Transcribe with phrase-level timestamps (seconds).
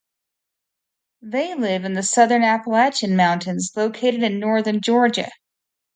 [1.21, 5.29] They live in the southern Appalachian Mountains located in northern Georgia.